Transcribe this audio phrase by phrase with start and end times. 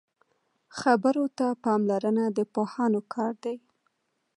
[0.79, 3.55] خبرو ته پاملرنه د پوهانو کار دی